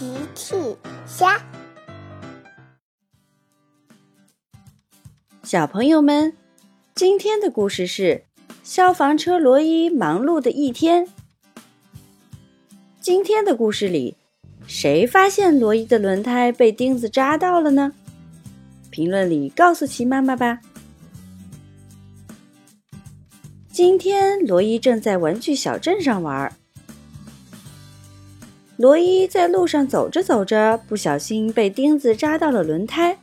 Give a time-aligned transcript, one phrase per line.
[0.00, 0.56] 奇趣
[1.04, 1.38] 虾，
[5.42, 6.32] 小朋友们，
[6.94, 8.24] 今天的故事是
[8.62, 11.06] 消防车罗伊忙碌的一天。
[12.98, 14.16] 今天的故事里，
[14.66, 17.92] 谁发现罗伊的轮胎被钉子扎到了呢？
[18.88, 20.60] 评论里告诉奇妈妈吧。
[23.70, 26.50] 今天，罗伊正在玩具小镇上玩。
[28.80, 33.18] 罗伊在路上走着走着，不小心被钉子扎到了轮胎。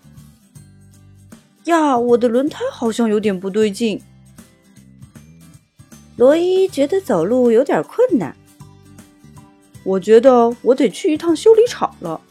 [1.63, 3.99] 呀，我的轮胎好像有点不对劲。
[6.15, 8.37] 罗伊觉得走路有点困难。
[9.83, 12.21] 我觉得我得去一趟修理厂了。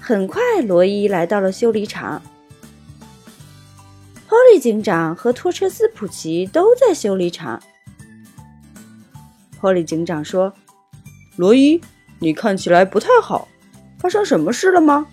[0.00, 2.20] 很快，罗伊来到了修理厂。
[4.28, 7.62] 波利警长和托车斯普奇都在修理厂。
[9.62, 10.52] 波利警长说
[11.38, 11.80] ：“罗伊，
[12.18, 13.46] 你看起来不太好，
[13.96, 15.06] 发生什么事了吗？”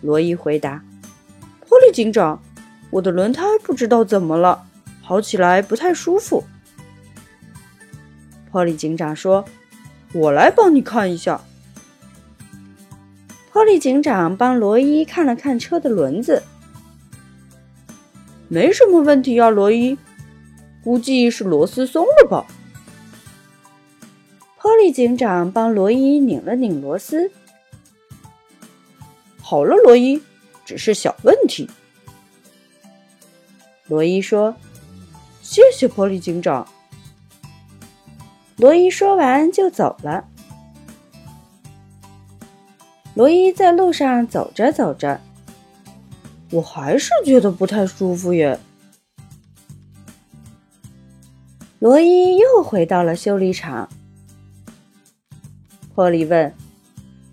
[0.00, 0.80] 罗伊回答
[1.68, 2.40] ：“波利警长，
[2.90, 4.68] 我的轮胎不知道怎么了，
[5.02, 6.44] 跑起来不太舒服。”
[8.52, 9.44] 波利警长说
[10.14, 11.40] ：“我来帮你看一下。”
[13.52, 16.44] 波利警长帮罗伊看了看车的轮子，
[18.46, 19.98] 没什么问题呀，罗伊，
[20.84, 22.46] 估计是螺丝松了吧。
[24.62, 27.32] 波利警长帮罗伊拧了拧螺丝。
[29.40, 30.20] 好了，罗伊，
[30.66, 31.68] 只是小问题。
[33.86, 34.54] 罗伊说
[35.40, 36.68] ：“谢谢波利警长。”
[38.58, 40.26] 罗伊说完就走了。
[43.14, 45.18] 罗伊在路上走着走着，
[46.50, 48.60] 我还是觉得不太舒服耶。
[51.78, 53.88] 罗伊又回到了修理厂。
[56.00, 56.54] 波利问：“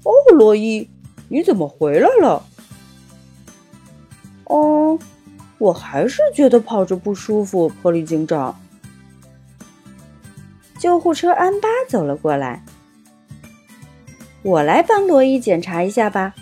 [0.04, 0.90] 哦，罗伊，
[1.30, 2.44] 你怎么回来了
[4.44, 5.00] ？”“哦，
[5.58, 8.60] 我还是觉得跑着不舒服。”波利警长。
[10.78, 12.62] 救护车安巴走了过来。
[14.44, 16.36] 我来帮罗伊检查一下吧。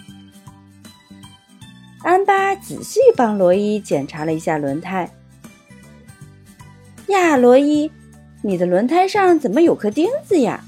[2.01, 5.13] 安巴仔细帮罗伊检查了一下轮胎。
[7.05, 7.91] 呀，罗伊，
[8.41, 10.63] 你的轮胎上怎么有颗钉子呀？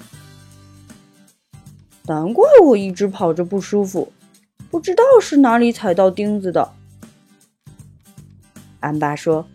[2.08, 4.14] 难怪我一直跑着不舒服，
[4.72, 6.72] 不知道是哪里踩到钉子的。
[8.80, 9.46] 安巴说：“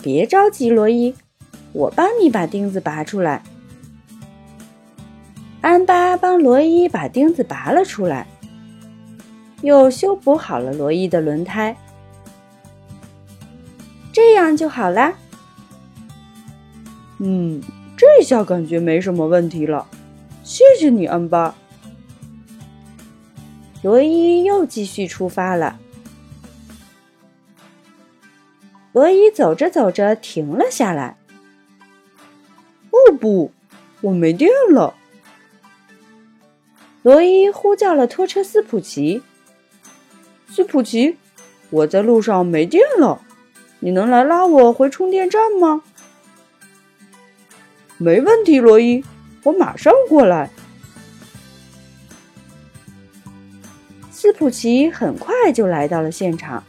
[0.00, 1.12] 别着急，罗伊，
[1.72, 3.42] 我帮你把钉子拔出来。”
[5.60, 8.28] 安巴帮罗伊把钉子拔了出来，
[9.62, 11.76] 又修补好了罗伊的轮胎，
[14.12, 15.14] 这样就好啦。
[17.18, 17.60] 嗯，
[17.96, 19.88] 这下感觉没什么问题了，
[20.44, 21.56] 谢谢你，安巴。
[23.82, 25.78] 罗伊又继续出发了。
[28.92, 31.16] 罗伊走着走着停了下来。
[32.90, 33.52] 哦不，
[34.00, 34.94] 我没电了。
[37.02, 39.22] 罗伊呼叫了拖车斯普奇。
[40.50, 41.16] 斯普奇，
[41.70, 43.22] 我在路上没电了，
[43.78, 45.82] 你能来拉我回充电站吗？
[47.98, 49.04] 没问题，罗伊，
[49.44, 50.50] 我马上过来。
[54.20, 56.64] 斯普奇很快就来到了现场。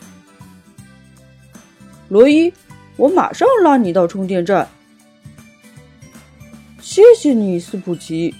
[2.08, 2.54] 罗伊，
[2.96, 4.70] 我马上拉你到充电站。
[6.80, 8.36] 谢谢你，斯普奇。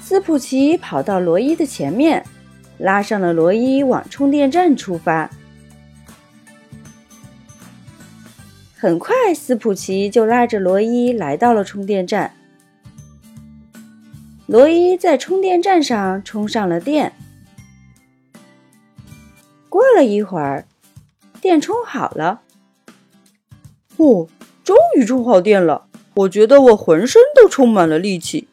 [0.00, 2.24] 斯普奇跑到罗伊的前面，
[2.78, 5.28] 拉上了罗伊往充电站出发。
[8.76, 12.32] 很快，斯普奇就拉着罗伊来到了充电站。
[14.50, 17.12] 罗伊在充电站上充上了电。
[19.68, 20.66] 过了一会儿，
[21.40, 22.40] 电充好了。
[23.98, 24.26] 哦，
[24.64, 25.86] 终于充好电了！
[26.14, 28.48] 我觉得我浑身都充满了力气。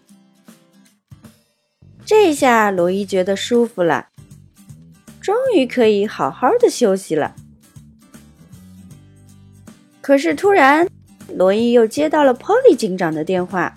[2.06, 4.10] 这下罗伊觉得舒服了，
[5.20, 7.34] 终于可以好好的休息了。
[10.00, 10.88] 可是突然，
[11.34, 13.74] 罗伊又接到了波利警长的电话。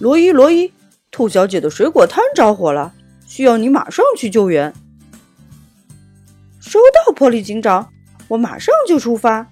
[0.00, 0.72] 罗伊，罗伊，
[1.10, 2.94] 兔小姐的水果摊着火了，
[3.26, 4.72] 需要你马上去救援。
[6.58, 7.92] 收到，波利警长，
[8.28, 9.46] 我马上就出发。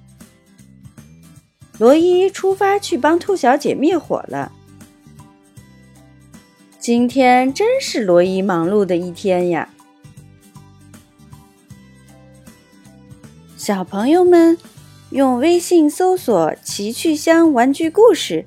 [1.77, 4.51] 罗伊出发去帮兔小姐灭火了。
[6.79, 9.69] 今天真是罗伊忙碌的一天呀！
[13.59, 14.57] 小朋友们，
[15.11, 18.47] 用微信搜索“奇趣箱玩具故事”，